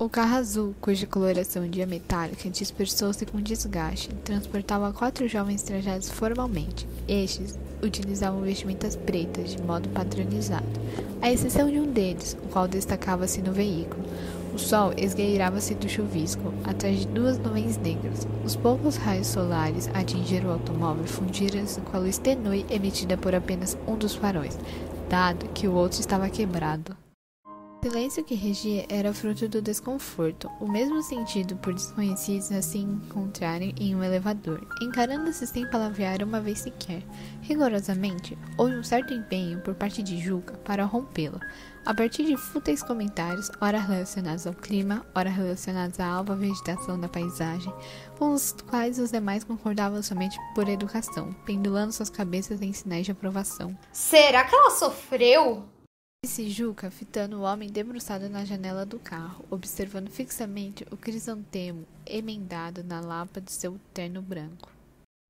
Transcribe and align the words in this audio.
O 0.00 0.08
carro 0.08 0.36
azul, 0.36 0.74
cuja 0.80 1.06
coloração 1.06 1.68
diametálica 1.68 2.48
dispersou-se 2.48 3.26
com 3.26 3.38
desgaste, 3.38 4.08
transportava 4.24 4.94
quatro 4.94 5.28
jovens 5.28 5.60
trajados 5.60 6.08
formalmente. 6.08 6.88
Estes 7.06 7.58
utilizavam 7.82 8.40
vestimentas 8.40 8.96
pretas 8.96 9.54
de 9.54 9.62
modo 9.62 9.90
padronizado, 9.90 10.64
à 11.20 11.30
exceção 11.30 11.70
de 11.70 11.78
um 11.78 11.92
deles, 11.92 12.34
o 12.42 12.48
qual 12.48 12.66
destacava-se 12.66 13.42
no 13.42 13.52
veículo. 13.52 14.02
O 14.54 14.58
sol 14.58 14.94
esgueirava-se 14.96 15.74
do 15.74 15.86
chuvisco, 15.86 16.50
atrás 16.64 17.00
de 17.00 17.06
duas 17.06 17.36
nuvens 17.36 17.76
negras. 17.76 18.26
Os 18.42 18.56
poucos 18.56 18.96
raios 18.96 19.26
solares 19.26 19.86
atingiram 19.92 20.48
o 20.48 20.52
automóvel 20.54 21.04
fundiram-se 21.06 21.78
com 21.82 21.98
a 21.98 22.00
luz 22.00 22.16
tenue 22.16 22.64
emitida 22.70 23.18
por 23.18 23.34
apenas 23.34 23.76
um 23.86 23.96
dos 23.96 24.14
faróis, 24.14 24.58
dado 25.10 25.44
que 25.52 25.68
o 25.68 25.74
outro 25.74 26.00
estava 26.00 26.30
quebrado. 26.30 26.96
O 27.80 27.88
silêncio 27.88 28.22
que 28.22 28.34
regia 28.34 28.84
era 28.90 29.14
fruto 29.14 29.48
do 29.48 29.62
desconforto, 29.62 30.50
o 30.60 30.68
mesmo 30.68 31.02
sentido 31.02 31.56
por 31.56 31.72
desconhecidos 31.72 32.52
a 32.52 32.60
se 32.60 32.76
encontrarem 32.76 33.74
em 33.80 33.96
um 33.96 34.04
elevador, 34.04 34.68
encarando-se 34.82 35.46
sem 35.46 35.66
palavrear 35.66 36.22
uma 36.22 36.42
vez 36.42 36.58
sequer. 36.58 37.02
Rigorosamente, 37.40 38.36
houve 38.58 38.76
um 38.76 38.84
certo 38.84 39.14
empenho 39.14 39.62
por 39.62 39.74
parte 39.74 40.02
de 40.02 40.18
Juca 40.20 40.58
para 40.58 40.84
rompê-la, 40.84 41.40
a 41.86 41.94
partir 41.94 42.24
de 42.24 42.36
fúteis 42.36 42.82
comentários, 42.82 43.50
ora 43.62 43.80
relacionados 43.80 44.46
ao 44.46 44.52
clima, 44.52 45.06
ora 45.14 45.30
relacionados 45.30 45.98
à 45.98 46.06
alva 46.06 46.36
vegetação 46.36 47.00
da 47.00 47.08
paisagem, 47.08 47.72
com 48.18 48.34
os 48.34 48.54
quais 48.68 48.98
os 48.98 49.10
demais 49.10 49.42
concordavam 49.42 50.02
somente 50.02 50.38
por 50.54 50.68
educação, 50.68 51.34
pendulando 51.46 51.92
suas 51.92 52.10
cabeças 52.10 52.60
em 52.60 52.74
sinais 52.74 53.06
de 53.06 53.12
aprovação. 53.12 53.74
Será 53.90 54.44
que 54.44 54.54
ela 54.54 54.70
sofreu? 54.70 55.79
Disse 56.22 56.50
Juca, 56.50 56.90
fitando 56.90 57.38
o 57.38 57.42
homem 57.42 57.70
debruçado 57.70 58.28
na 58.28 58.44
janela 58.44 58.84
do 58.84 58.98
carro, 58.98 59.42
observando 59.50 60.10
fixamente 60.10 60.86
o 60.90 60.96
crisantemo 60.96 61.86
emendado 62.06 62.84
na 62.84 63.00
lapa 63.00 63.40
de 63.40 63.50
seu 63.50 63.80
terno 63.94 64.20
branco. 64.20 64.70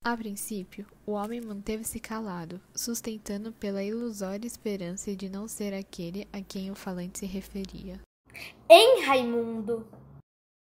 A 0.04 0.16
princípio, 0.16 0.84
o 1.06 1.12
homem 1.12 1.40
manteve-se 1.40 2.00
calado, 2.00 2.60
sustentando 2.74 3.52
pela 3.52 3.84
ilusória 3.84 4.46
esperança 4.46 5.14
de 5.14 5.28
não 5.28 5.46
ser 5.46 5.72
aquele 5.72 6.26
a 6.32 6.42
quem 6.42 6.72
o 6.72 6.74
falante 6.74 7.20
se 7.20 7.26
referia. 7.26 8.00
Em 8.68 9.04
Raimundo! 9.04 9.86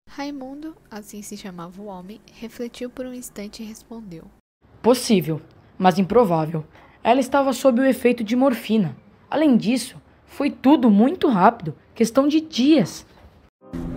Raimundo, 0.09 0.75
assim 0.91 1.21
se 1.21 1.37
chamava 1.37 1.83
o 1.83 1.87
homem, 1.87 2.23
refletiu 2.33 2.89
por 2.89 3.05
um 3.05 3.13
instante 3.13 3.63
e 3.63 3.67
respondeu: 3.67 4.25
Possível, 4.83 5.43
mas 5.79 5.99
improvável. 5.99 6.65
Ela 7.05 7.21
estava 7.21 7.53
sob 7.53 7.83
o 7.83 7.85
efeito 7.87 8.25
de 8.25 8.35
morfina. 8.35 8.97
Além 9.29 9.57
disso, 9.57 10.01
foi 10.27 10.51
tudo 10.51 10.91
muito 10.91 11.29
rápido, 11.29 11.75
questão 11.95 12.29
de 12.29 12.41
dias. 12.41 13.07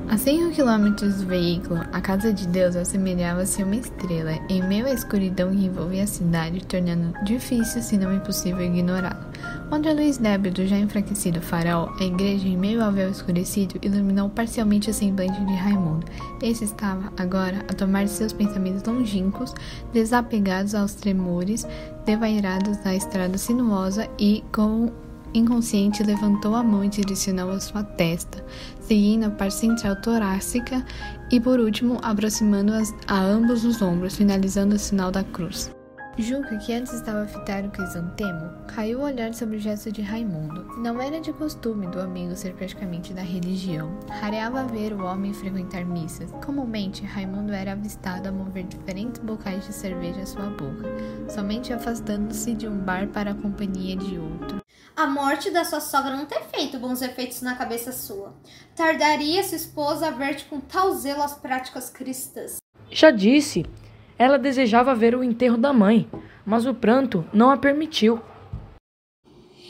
A 0.09 0.17
100 0.17 0.53
quilômetros 0.53 1.17
do 1.17 1.27
veículo, 1.27 1.81
a 1.93 2.01
casa 2.01 2.33
de 2.33 2.47
Deus 2.47 2.75
assemelhava-se 2.75 3.61
a 3.61 3.65
uma 3.65 3.75
estrela 3.75 4.31
em 4.49 4.63
meio 4.67 4.87
à 4.87 4.89
escuridão 4.91 5.51
que 5.51 5.65
envolvia 5.65 6.03
a 6.03 6.07
cidade, 6.07 6.65
tornando 6.65 7.13
difícil, 7.23 7.79
se 7.83 7.95
não 7.95 8.11
impossível, 8.15 8.59
ignorá-la. 8.59 9.29
Onde 9.71 9.87
a 9.87 9.93
luz 9.93 10.17
débil 10.17 10.51
do 10.51 10.65
já 10.65 10.77
enfraquecido 10.79 11.39
farol, 11.39 11.93
a 11.99 12.03
igreja, 12.03 12.47
em 12.47 12.57
meio 12.57 12.83
ao 12.83 12.91
véu 12.91 13.11
escurecido, 13.11 13.75
iluminou 13.83 14.29
parcialmente 14.29 14.89
o 14.89 14.93
semblante 14.93 15.45
de 15.45 15.53
Raimundo. 15.53 16.07
Esse 16.41 16.63
estava, 16.63 17.13
agora, 17.15 17.59
a 17.69 17.73
tomar 17.75 18.07
seus 18.07 18.33
pensamentos 18.33 18.83
longínquos, 18.83 19.53
desapegados 19.93 20.73
aos 20.73 20.95
tremores, 20.95 21.67
devairados 22.03 22.77
da 22.77 22.95
estrada 22.95 23.37
sinuosa 23.37 24.09
e, 24.17 24.43
com 24.51 24.91
inconsciente 25.33 26.03
levantou 26.03 26.55
a 26.55 26.63
mão 26.63 26.83
e 26.83 26.89
direcionou 26.89 27.51
a 27.51 27.59
sua 27.59 27.83
testa, 27.83 28.43
seguindo 28.79 29.25
a 29.25 29.29
parte 29.29 29.55
central 29.55 29.95
torácica 30.01 30.85
e, 31.31 31.39
por 31.39 31.59
último, 31.59 31.99
aproximando-as 32.01 32.93
a 33.07 33.19
ambos 33.19 33.63
os 33.63 33.81
ombros, 33.81 34.15
finalizando 34.15 34.75
o 34.75 34.79
sinal 34.79 35.11
da 35.11 35.23
cruz. 35.23 35.71
Juca, 36.21 36.57
que 36.57 36.73
antes 36.73 36.91
estava 36.91 37.25
fitado 37.25 37.69
o 37.69 37.71
crisantemo, 37.71 38.51
caiu 38.67 38.99
o 38.99 39.03
olhar 39.03 39.33
sobre 39.33 39.55
o 39.55 39.59
gesto 39.59 39.89
de 39.89 40.01
Raimundo. 40.01 40.65
Não 40.77 41.01
era 41.01 41.21
de 41.21 41.31
costume 41.31 41.87
do 41.87 42.01
amigo 42.01 42.35
ser 42.35 42.53
praticamente 42.55 43.13
da 43.13 43.21
religião. 43.21 43.89
Rareava 44.09 44.65
ver 44.65 44.91
o 44.91 45.05
homem 45.05 45.33
frequentar 45.33 45.85
missas. 45.85 46.29
Comumente, 46.45 47.05
Raimundo 47.05 47.53
era 47.53 47.71
avistado 47.71 48.27
a 48.27 48.33
mover 48.33 48.65
diferentes 48.65 49.21
bocais 49.21 49.65
de 49.65 49.71
cerveja 49.71 50.23
à 50.23 50.25
sua 50.25 50.49
boca, 50.49 50.89
somente 51.29 51.71
afastando-se 51.71 52.53
de 52.53 52.67
um 52.67 52.77
bar 52.77 53.07
para 53.07 53.31
a 53.31 53.35
companhia 53.35 53.95
de 53.95 54.19
outro. 54.19 54.58
A 54.99 55.07
morte 55.07 55.49
da 55.49 55.63
sua 55.63 55.79
sogra 55.79 56.13
não 56.13 56.25
ter 56.25 56.41
feito 56.53 56.77
bons 56.77 57.01
efeitos 57.01 57.41
na 57.41 57.55
cabeça 57.55 57.89
sua. 57.89 58.33
Tardaria 58.75 59.41
sua 59.41 59.55
esposa 59.55 60.09
a 60.09 60.11
ver-te 60.11 60.43
com 60.43 60.59
tal 60.59 60.91
zelo 60.91 61.23
às 61.23 61.33
práticas 61.35 61.89
cristãs. 61.89 62.57
Já 62.91 63.09
disse, 63.09 63.65
ela 64.17 64.37
desejava 64.37 64.93
ver 64.93 65.15
o 65.15 65.23
enterro 65.23 65.55
da 65.55 65.71
mãe, 65.71 66.11
mas 66.45 66.65
o 66.65 66.73
pranto 66.73 67.25
não 67.31 67.49
a 67.49 67.55
permitiu. 67.55 68.21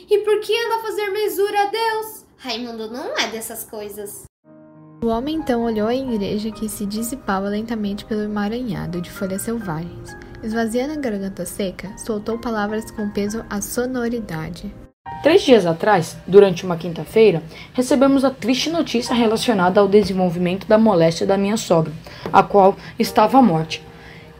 E 0.09 0.17
por 0.17 0.39
que 0.39 0.65
anda 0.65 0.77
a 0.77 0.81
fazer 0.81 1.11
mesura 1.11 1.61
a 1.61 1.65
Deus? 1.67 2.25
Raimundo 2.35 2.89
não 2.89 3.15
é 3.15 3.27
dessas 3.27 3.63
coisas. 3.63 4.23
O 5.03 5.05
homem 5.09 5.35
então 5.35 5.61
olhou 5.61 5.87
a 5.87 5.93
igreja 5.93 6.49
que 6.49 6.67
se 6.67 6.87
dissipava 6.87 7.47
lentamente 7.49 8.03
pelo 8.03 8.23
emaranhado 8.23 8.99
de 8.99 9.11
folhas 9.11 9.43
selvagens. 9.43 10.09
Esvaziando 10.41 10.93
a 10.93 10.99
garganta 10.99 11.45
seca, 11.45 11.95
soltou 11.99 12.39
palavras 12.39 12.89
com 12.89 13.11
peso 13.11 13.45
à 13.47 13.61
sonoridade. 13.61 14.73
Três 15.21 15.41
dias 15.41 15.65
atrás, 15.65 16.17
durante 16.25 16.63
uma 16.65 16.77
quinta-feira, 16.77 17.43
recebemos 17.73 18.23
a 18.23 18.29
triste 18.29 18.69
notícia 18.69 19.13
relacionada 19.13 19.81
ao 19.81 19.87
desenvolvimento 19.87 20.65
da 20.65 20.77
moléstia 20.77 21.27
da 21.27 21.37
minha 21.37 21.57
sogra, 21.57 21.91
a 22.31 22.41
qual 22.41 22.77
estava 22.97 23.37
à 23.37 23.41
morte. 23.41 23.83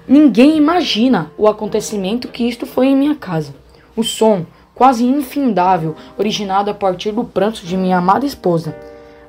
Ninguém 0.08 0.56
imagina 0.56 1.32
o 1.38 1.50
acontecimento 1.50 2.30
que 2.30 2.48
isto 2.48 2.66
foi 2.66 2.88
em 2.88 2.96
minha 2.96 3.14
casa. 3.14 3.54
O 3.94 4.04
som, 4.06 4.46
quase 4.74 5.06
infindável, 5.06 5.98
originado 6.18 6.72
a 6.72 6.74
partir 6.74 7.12
do 7.12 7.26
pranto 7.26 7.66
de 7.66 7.76
minha 7.76 7.98
amada 7.98 8.26
esposa. 8.26 8.74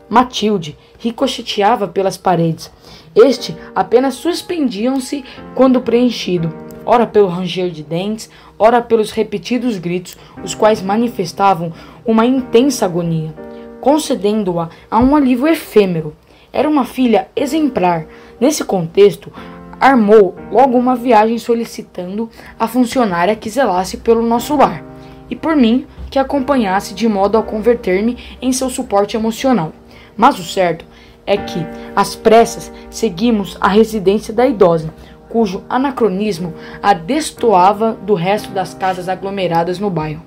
Matilde 0.09 0.79
ricocheteava 1.01 1.89
pelas 1.89 2.17
paredes. 2.17 2.71
Este 3.13 3.57
apenas 3.75 4.15
suspendiam-se 4.15 5.25
quando 5.57 5.81
preenchido, 5.81 6.55
ora 6.85 7.07
pelo 7.07 7.29
ranger 7.29 7.71
de 7.71 7.83
dentes, 7.83 8.31
ora 8.59 8.81
pelos 8.81 9.11
repetidos 9.11 9.79
gritos, 9.79 10.17
os 10.43 10.55
quais 10.55 10.83
manifestavam 10.83 11.73
uma 12.05 12.27
intensa 12.27 12.85
agonia, 12.85 13.35
concedendo-a 13.81 14.69
a 14.91 14.99
um 14.99 15.15
alívio 15.17 15.47
efêmero. 15.47 16.15
Era 16.53 16.69
uma 16.69 16.85
filha 16.85 17.29
exemplar. 17.37 18.07
Nesse 18.41 18.65
contexto, 18.65 19.33
armou 19.81 20.35
logo 20.51 20.77
uma 20.77 20.95
viagem 20.95 21.39
solicitando 21.39 22.29
a 22.59 22.69
funcionária 22.69 23.37
que 23.37 23.49
zelasse 23.49 23.97
pelo 23.97 24.23
nosso 24.23 24.57
lar 24.57 24.85
e 25.31 25.37
por 25.37 25.57
mim 25.57 25.87
que 26.11 26.19
acompanhasse 26.19 26.93
de 26.93 27.09
modo 27.09 27.39
a 27.39 27.43
converter-me 27.43 28.19
em 28.43 28.53
seu 28.53 28.69
suporte 28.69 29.17
emocional. 29.17 29.73
Mas 30.17 30.39
o 30.39 30.43
certo 30.43 30.85
é 31.25 31.37
que, 31.37 31.65
às 31.95 32.17
pressas, 32.17 32.73
seguimos 32.91 33.57
a 33.61 33.69
residência 33.69 34.35
da 34.35 34.47
idosa, 34.47 34.93
cujo 35.31 35.65
anacronismo 35.69 36.53
a 36.83 36.93
destoava 36.93 37.93
do 37.93 38.15
resto 38.15 38.51
das 38.51 38.75
casas 38.75 39.09
aglomeradas 39.09 39.79
no 39.79 39.89
bairro. 39.89 40.23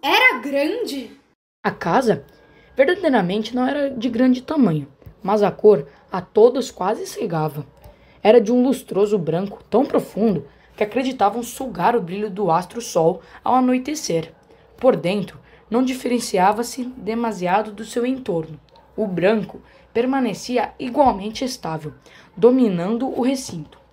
Era 0.00 0.38
grande? 0.38 1.10
A 1.62 1.70
casa 1.70 2.24
verdadeiramente 2.76 3.54
não 3.54 3.66
era 3.66 3.90
de 3.90 4.08
grande 4.08 4.40
tamanho, 4.40 4.86
mas 5.22 5.42
a 5.42 5.50
cor 5.50 5.88
a 6.10 6.20
todos 6.20 6.70
quase 6.70 7.06
cegava. 7.06 7.66
Era 8.22 8.40
de 8.40 8.52
um 8.52 8.62
lustroso 8.62 9.18
branco 9.18 9.62
tão 9.68 9.84
profundo 9.84 10.46
que 10.76 10.84
acreditavam 10.84 11.42
sugar 11.42 11.96
o 11.96 12.00
brilho 12.00 12.30
do 12.30 12.50
astro-sol 12.50 13.20
ao 13.42 13.56
anoitecer. 13.56 14.32
Por 14.76 14.94
dentro, 14.94 15.40
não 15.68 15.82
diferenciava-se 15.82 16.84
demasiado 16.96 17.72
do 17.72 17.84
seu 17.84 18.06
entorno. 18.06 18.60
O 18.96 19.06
branco 19.06 19.60
permanecia 19.92 20.72
igualmente 20.78 21.44
estável, 21.44 21.94
dominando 22.36 23.08
o 23.08 23.22
recinto. 23.22 23.85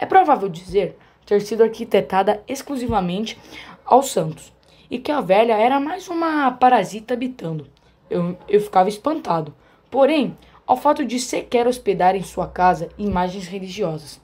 É 0.00 0.06
provável 0.06 0.48
dizer 0.48 0.96
ter 1.26 1.42
sido 1.42 1.62
arquitetada 1.62 2.42
exclusivamente 2.48 3.38
aos 3.84 4.10
santos, 4.10 4.52
e 4.90 4.98
que 4.98 5.12
a 5.12 5.20
velha 5.20 5.52
era 5.52 5.78
mais 5.78 6.08
uma 6.08 6.50
parasita 6.50 7.14
habitando. 7.14 7.68
Eu, 8.08 8.36
eu 8.48 8.60
ficava 8.60 8.88
espantado. 8.88 9.54
Porém, 9.90 10.36
ao 10.66 10.76
fato 10.76 11.04
de 11.04 11.20
sequer 11.20 11.66
hospedar 11.66 12.16
em 12.16 12.22
sua 12.22 12.48
casa 12.48 12.88
imagens 12.98 13.46
religiosas. 13.46 14.20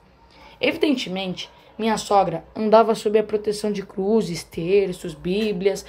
Evidentemente, 0.59 1.49
minha 1.77 1.97
sogra 1.97 2.43
andava 2.55 2.95
sob 2.95 3.19
a 3.19 3.23
proteção 3.23 3.71
de 3.71 3.83
cruzes, 3.83 4.43
terços, 4.43 5.13
bíblias, 5.13 5.85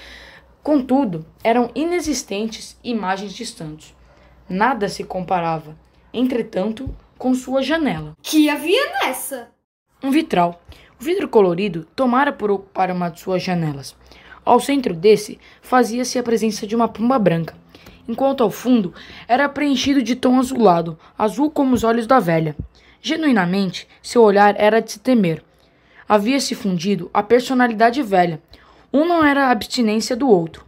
contudo, 0.62 1.24
eram 1.42 1.70
inexistentes 1.74 2.78
imagens 2.84 3.32
de 3.32 3.46
santos. 3.46 3.94
Nada 4.48 4.88
se 4.88 5.02
comparava, 5.02 5.76
entretanto, 6.12 6.94
com 7.16 7.34
sua 7.34 7.62
janela. 7.62 8.14
Que 8.22 8.50
havia 8.50 8.92
nessa? 9.02 9.57
Um 10.02 10.10
vitral. 10.10 10.62
O 11.00 11.04
vidro 11.04 11.28
colorido 11.28 11.86
tomara 11.96 12.32
por 12.32 12.50
ocupar 12.50 12.90
uma 12.90 13.08
de 13.08 13.20
suas 13.20 13.42
janelas. 13.42 13.96
Ao 14.44 14.58
centro 14.60 14.94
desse 14.94 15.38
fazia-se 15.60 16.18
a 16.18 16.22
presença 16.22 16.66
de 16.66 16.74
uma 16.74 16.88
pomba 16.88 17.18
branca 17.18 17.54
enquanto 18.08 18.42
ao 18.42 18.50
fundo 18.50 18.94
era 19.28 19.48
preenchido 19.48 20.02
de 20.02 20.16
tom 20.16 20.38
azulado, 20.38 20.98
azul 21.16 21.50
como 21.50 21.74
os 21.74 21.84
olhos 21.84 22.06
da 22.06 22.18
velha. 22.18 22.56
Genuinamente, 23.02 23.86
seu 24.02 24.22
olhar 24.22 24.56
era 24.58 24.80
de 24.80 24.92
se 24.92 24.98
temer. 24.98 25.44
Havia 26.08 26.40
se 26.40 26.54
fundido 26.54 27.10
a 27.12 27.22
personalidade 27.22 28.02
velha. 28.02 28.40
Um 28.90 29.04
não 29.04 29.22
era 29.22 29.46
a 29.46 29.50
abstinência 29.50 30.16
do 30.16 30.26
outro. 30.28 30.66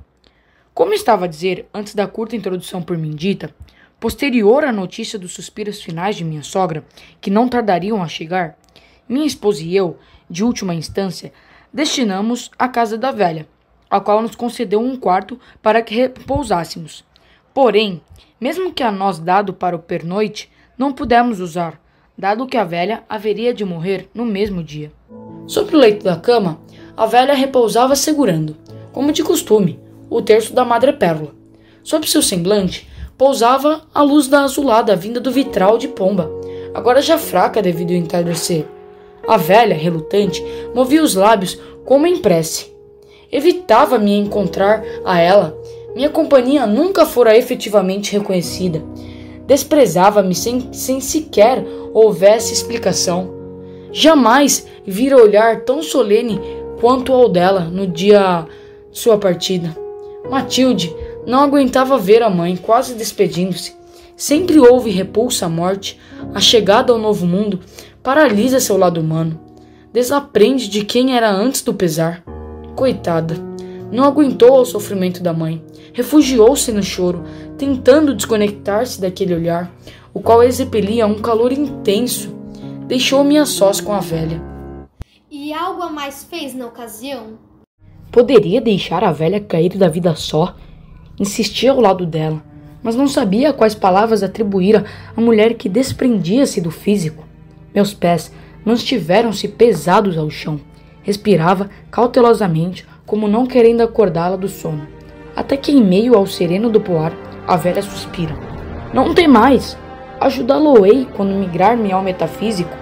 Como 0.74 0.92
estava 0.92 1.24
a 1.24 1.28
dizer 1.28 1.66
antes 1.72 1.94
da 1.94 2.06
curta 2.06 2.36
introdução 2.36 2.82
por 2.82 2.96
mim 2.96 3.16
dita, 3.16 3.54
posterior 3.98 4.64
à 4.64 4.70
notícia 4.70 5.18
dos 5.18 5.32
suspiros 5.32 5.82
finais 5.82 6.16
de 6.16 6.24
minha 6.24 6.42
sogra, 6.42 6.84
que 7.20 7.30
não 7.30 7.48
tardariam 7.48 8.02
a 8.02 8.06
chegar, 8.08 8.56
minha 9.10 9.26
esposa 9.26 9.60
e 9.62 9.76
eu, 9.76 9.98
de 10.30 10.44
última 10.44 10.72
instância, 10.72 11.32
destinamos 11.72 12.48
à 12.56 12.68
casa 12.68 12.96
da 12.96 13.10
velha, 13.10 13.48
a 13.90 13.98
qual 13.98 14.22
nos 14.22 14.36
concedeu 14.36 14.80
um 14.80 14.96
quarto 14.96 15.38
para 15.60 15.82
que 15.82 15.96
repousássemos. 15.96 17.04
Porém, 17.52 18.00
mesmo 18.40 18.72
que 18.72 18.84
a 18.84 18.92
nós 18.92 19.18
dado 19.18 19.52
para 19.52 19.74
o 19.74 19.80
pernoite, 19.80 20.48
não 20.78 20.92
pudemos 20.92 21.40
usar, 21.40 21.80
dado 22.16 22.46
que 22.46 22.56
a 22.56 22.62
velha 22.62 23.02
haveria 23.08 23.52
de 23.52 23.64
morrer 23.64 24.08
no 24.14 24.24
mesmo 24.24 24.62
dia. 24.62 24.92
Sobre 25.48 25.74
o 25.74 25.78
leito 25.80 26.04
da 26.04 26.16
cama, 26.16 26.60
a 26.96 27.04
velha 27.04 27.34
repousava 27.34 27.96
segurando, 27.96 28.56
como 28.92 29.10
de 29.10 29.24
costume, 29.24 29.80
o 30.08 30.22
terço 30.22 30.54
da 30.54 30.64
madrepérola. 30.64 31.34
Sob 31.82 32.08
seu 32.08 32.22
semblante, 32.22 32.88
pousava 33.18 33.82
a 33.92 34.02
luz 34.02 34.28
da 34.28 34.44
azulada 34.44 34.94
vinda 34.94 35.18
do 35.18 35.32
vitral 35.32 35.76
de 35.76 35.88
pomba, 35.88 36.30
agora 36.72 37.02
já 37.02 37.18
fraca 37.18 37.60
devido 37.60 37.90
ao 37.90 37.96
entardecer. 37.96 38.66
A 39.26 39.36
velha, 39.36 39.74
relutante, 39.74 40.44
movia 40.74 41.02
os 41.02 41.14
lábios 41.14 41.58
como 41.84 42.06
em 42.06 42.18
prece. 42.18 42.72
Evitava-me 43.30 44.16
encontrar 44.16 44.84
a 45.04 45.18
ela. 45.18 45.56
Minha 45.94 46.08
companhia 46.08 46.66
nunca 46.66 47.06
fora 47.06 47.36
efetivamente 47.36 48.12
reconhecida. 48.12 48.82
Desprezava-me 49.46 50.34
sem, 50.34 50.72
sem 50.72 51.00
sequer 51.00 51.64
houvesse 51.92 52.52
explicação. 52.52 53.34
Jamais 53.92 54.66
vira 54.86 55.16
olhar 55.16 55.62
tão 55.62 55.82
solene 55.82 56.40
quanto 56.80 57.12
ao 57.12 57.28
dela 57.28 57.62
no 57.62 57.86
dia 57.86 58.46
sua 58.92 59.18
partida. 59.18 59.76
Matilde 60.28 60.94
não 61.26 61.40
aguentava 61.40 61.98
ver 61.98 62.22
a 62.22 62.30
mãe 62.30 62.56
quase 62.56 62.94
despedindo-se. 62.94 63.74
Sempre 64.16 64.58
houve 64.58 64.90
repulsa 64.90 65.46
à 65.46 65.48
morte, 65.48 65.98
a 66.34 66.40
chegada 66.40 66.92
ao 66.92 66.98
novo 66.98 67.26
mundo 67.26 67.58
paralisa 68.02 68.60
seu 68.60 68.76
lado 68.76 69.00
humano. 69.00 69.38
Desaprende 69.92 70.68
de 70.68 70.84
quem 70.84 71.16
era 71.16 71.30
antes 71.30 71.62
do 71.62 71.74
pesar. 71.74 72.22
Coitada, 72.74 73.34
não 73.90 74.04
aguentou 74.04 74.60
o 74.60 74.64
sofrimento 74.64 75.22
da 75.22 75.32
mãe. 75.32 75.62
Refugiou-se 75.92 76.70
no 76.72 76.82
choro, 76.82 77.24
tentando 77.58 78.14
desconectar-se 78.14 79.00
daquele 79.00 79.34
olhar, 79.34 79.70
o 80.14 80.20
qual 80.20 80.42
expelia 80.42 81.06
um 81.06 81.20
calor 81.20 81.52
intenso. 81.52 82.34
Deixou-me 82.86 83.36
a 83.38 83.44
sós 83.44 83.80
com 83.80 83.92
a 83.92 84.00
velha. 84.00 84.40
E 85.30 85.52
algo 85.52 85.82
a 85.82 85.90
mais 85.90 86.24
fez 86.24 86.54
na 86.54 86.66
ocasião? 86.66 87.38
Poderia 88.10 88.60
deixar 88.60 89.04
a 89.04 89.12
velha 89.12 89.40
cair 89.40 89.76
da 89.76 89.88
vida 89.88 90.14
só? 90.14 90.56
Insistia 91.18 91.72
ao 91.72 91.80
lado 91.80 92.06
dela, 92.06 92.42
mas 92.82 92.96
não 92.96 93.06
sabia 93.06 93.52
quais 93.52 93.74
palavras 93.74 94.22
atribuir 94.22 94.84
à 95.16 95.20
mulher 95.20 95.54
que 95.54 95.68
desprendia-se 95.68 96.60
do 96.60 96.70
físico. 96.70 97.29
Meus 97.74 97.94
pés 97.94 98.32
mantiveram-se 98.64 99.48
pesados 99.48 100.18
ao 100.18 100.28
chão. 100.30 100.60
Respirava 101.02 101.70
cautelosamente, 101.90 102.86
como 103.06 103.26
não 103.26 103.46
querendo 103.46 103.80
acordá-la 103.80 104.36
do 104.36 104.48
sono. 104.48 104.86
Até 105.34 105.56
que, 105.56 105.72
em 105.72 105.82
meio 105.82 106.14
ao 106.14 106.26
sereno 106.26 106.68
do 106.68 106.80
poar, 106.80 107.12
a 107.46 107.56
velha 107.56 107.82
suspira. 107.82 108.36
Não 108.92 109.14
tem 109.14 109.26
mais! 109.26 109.76
Ajudá-lo-ei 110.20 111.08
quando 111.16 111.34
migrar 111.34 111.76
me 111.76 111.90
ao 111.90 112.02
metafísico. 112.02 112.76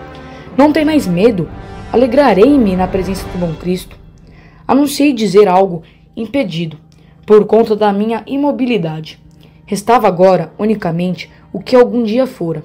Não 0.57 0.73
tem 0.73 0.85
mais 0.85 1.07
medo. 1.07 1.49
Alegrarei-me 1.93 2.75
na 2.75 2.89
presença 2.89 3.25
do 3.29 3.39
bom 3.39 3.55
Cristo. 3.55 3.97
Anunciei 4.67 5.13
dizer 5.13 5.47
algo 5.49 5.83
impedido, 6.17 6.77
por 7.25 7.47
conta 7.47 7.77
da 7.77 7.93
minha 7.93 8.23
imobilidade. 8.27 9.21
Restava 9.65 10.09
agora 10.09 10.53
unicamente 10.59 11.31
o 11.53 11.61
que 11.61 11.77
algum 11.77 12.03
dia 12.03 12.27
fora. 12.27 12.65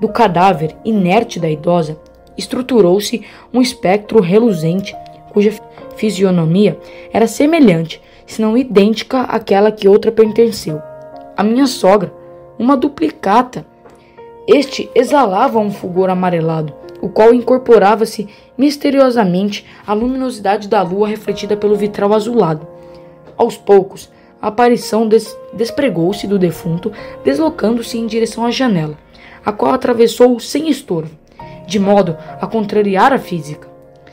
Do 0.00 0.08
cadáver 0.08 0.76
inerte 0.84 1.40
da 1.40 1.48
idosa, 1.48 1.98
estruturou-se 2.36 3.24
um 3.52 3.62
espectro 3.62 4.20
reluzente, 4.20 4.94
cuja 5.32 5.52
fisionomia 5.96 6.78
era 7.12 7.26
semelhante, 7.26 8.00
se 8.26 8.42
não 8.42 8.58
idêntica 8.58 9.22
àquela 9.22 9.72
que 9.72 9.88
outra 9.88 10.12
pertenceu. 10.12 10.80
A 11.36 11.42
minha 11.42 11.66
sogra, 11.66 12.12
uma 12.58 12.76
duplicata. 12.76 13.66
Este 14.46 14.90
exalava 14.94 15.58
um 15.58 15.70
fulgor 15.70 16.10
amarelado, 16.10 16.72
o 17.00 17.08
qual 17.08 17.34
incorporava-se 17.34 18.28
misteriosamente 18.56 19.66
à 19.86 19.92
luminosidade 19.92 20.68
da 20.68 20.82
lua 20.82 21.08
refletida 21.08 21.56
pelo 21.56 21.76
vitral 21.76 22.12
azulado. 22.12 22.66
Aos 23.36 23.56
poucos, 23.56 24.10
a 24.40 24.48
aparição 24.48 25.08
des 25.08 25.36
despregou-se 25.52 26.26
do 26.26 26.38
defunto, 26.38 26.92
deslocando-se 27.24 27.98
em 27.98 28.06
direção 28.06 28.44
à 28.44 28.50
janela, 28.50 28.96
a 29.46 29.52
qual 29.52 29.72
atravessou 29.72 30.40
sem 30.40 30.68
estorvo, 30.68 31.16
de 31.68 31.78
modo 31.78 32.16
a 32.40 32.46
contrariar 32.48 33.12
a 33.12 33.18
física. 33.18 33.68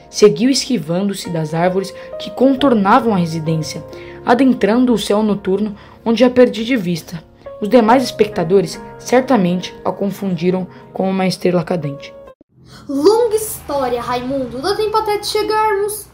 Seguiu 0.08 0.52
esquivando-se 0.52 1.28
das 1.32 1.56
árvores 1.56 1.92
que 2.20 2.30
contornavam 2.30 3.16
a 3.16 3.18
residência, 3.18 3.84
adentrando 4.24 4.94
o 4.94 4.98
céu 4.98 5.24
noturno, 5.24 5.76
onde 6.06 6.24
a 6.24 6.30
perdi 6.30 6.64
de 6.64 6.78
vista. 6.78 7.24
Os 7.60 7.68
demais 7.68 8.04
espectadores 8.04 8.80
certamente 9.00 9.74
a 9.84 9.92
confundiram 9.92 10.68
com 10.94 11.10
uma 11.10 11.26
estrela 11.26 11.64
cadente. 11.64 12.14
Longa 12.88 13.36
história, 13.36 14.02
Raimundo. 14.02 14.62
Dá 14.62 14.76
tempo 14.76 14.96
até 14.98 15.18
de 15.18 15.26
chegarmos. 15.26 16.13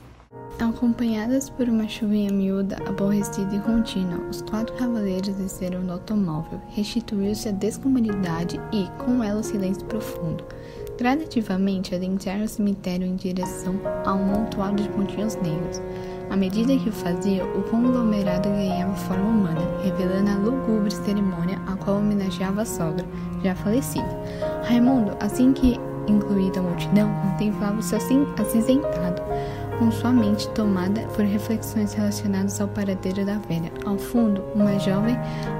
Acompanhadas 0.59 1.50
por 1.50 1.69
uma 1.69 1.88
chuvinha 1.88 2.33
miúda, 2.33 2.75
aborrecida 2.85 3.56
e 3.56 3.59
contínua, 3.59 4.19
os 4.29 4.41
quatro 4.41 4.75
cavaleiros 4.75 5.33
desceram 5.35 5.81
do 5.85 5.94
automóvel, 5.94 6.59
restituiu-se 6.67 7.47
a 7.47 7.53
descomunidade 7.53 8.59
e, 8.73 8.85
com 8.97 9.23
ela, 9.23 9.39
o 9.39 9.44
silêncio 9.44 9.85
profundo. 9.85 10.44
Gradativamente 10.97 11.95
adentraram 11.95 12.44
o 12.44 12.47
cemitério 12.47 13.07
em 13.07 13.15
direção 13.15 13.79
a 14.06 14.13
um 14.13 14.25
montoado 14.25 14.83
de 14.83 14.89
pontinhos 14.89 15.35
negros. 15.38 15.81
À 16.29 16.35
medida 16.35 16.77
que 16.77 16.89
o 16.89 16.94
fazia, 16.94 17.45
o 17.45 17.63
conglomerado 17.63 18.50
ganhava 18.50 18.94
forma 18.95 19.29
humana, 19.29 19.61
revelando 19.81 20.29
a 20.29 20.35
lúgubre 20.35 20.91
cerimônia 20.91 21.57
a 21.67 21.77
qual 21.77 22.00
homenageava 22.00 22.63
a 22.63 22.65
sogra, 22.65 23.06
já 23.41 23.56
falecida. 23.56 24.09
Raimundo, 24.65 25.15
assim 25.21 25.53
que 25.53 25.80
incluída 26.07 26.59
a 26.59 26.63
multidão, 26.63 27.09
contemplava-se 27.21 27.95
assim 27.95 28.28
acinzentado, 28.37 29.21
com 29.80 29.90
sua 29.90 30.12
mente 30.12 30.50
tomada 30.50 31.02
por 31.16 31.24
reflexões 31.24 31.94
relacionadas 31.94 32.59
ao 32.59 32.68
paradeiro 32.68 33.26
da 33.26 33.38
velha. 33.38 33.71
Ao 33.86 33.98
fundo, 33.98 34.44
uma 34.54 34.78
jovem, 34.78 35.16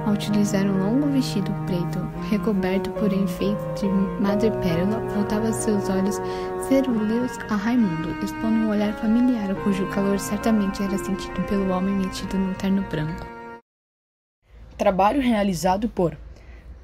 ao 0.06 0.12
utilizar 0.12 0.66
um 0.66 0.78
longo 0.78 1.06
vestido 1.08 1.50
preto, 1.64 1.98
recoberto 2.28 2.90
por 2.90 3.10
enfeite 3.10 3.56
de 3.80 3.88
madrepérola, 4.22 5.00
voltava 5.14 5.50
seus 5.52 5.88
olhos 5.88 6.20
cerúleos 6.68 7.38
a 7.48 7.56
Raimundo, 7.56 8.10
expondo 8.22 8.56
um 8.56 8.68
olhar 8.68 8.92
familiar, 8.98 9.54
cujo 9.64 9.88
calor 9.88 10.18
certamente 10.18 10.82
era 10.82 10.98
sentido 10.98 11.42
pelo 11.48 11.70
homem 11.70 11.94
metido 11.94 12.36
num 12.36 12.52
terno 12.52 12.84
branco. 12.90 13.26
Trabalho 14.76 15.22
realizado 15.22 15.88
por 15.88 16.16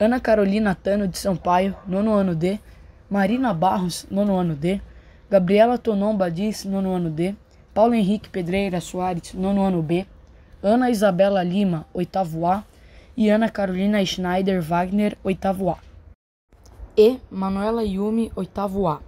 Ana 0.00 0.19
Carolina 0.21 0.75
Tano 0.75 1.07
de 1.07 1.19
Sampaio, 1.19 1.76
nono 1.87 2.12
ano 2.12 2.35
D, 2.35 2.59
Marina 3.11 3.52
Barros, 3.52 4.07
nono 4.11 4.37
ano 4.37 4.55
D, 4.55 4.81
Gabriela 5.28 5.76
Tonon 5.76 6.16
Badis, 6.16 6.64
nono 6.64 6.95
ano 6.95 7.11
D, 7.11 7.35
Paulo 7.75 7.95
Henrique 7.95 8.30
Pedreira 8.30 8.80
Soares, 8.80 9.35
nono 9.35 9.66
ano 9.66 9.83
B, 9.83 10.06
Ana 10.62 10.88
Isabela 10.88 11.42
Lima, 11.42 11.85
oitavo 11.92 12.47
A, 12.47 12.64
e 13.16 13.28
Ana 13.28 13.49
Carolina 13.49 14.04
Schneider 14.04 14.62
Wagner, 14.62 15.18
oitavo 15.25 15.71
A. 15.71 15.78
E 16.97 17.18
Manuela 17.28 17.83
Yumi, 17.83 18.30
oitavo 18.37 18.87
A. 18.87 19.00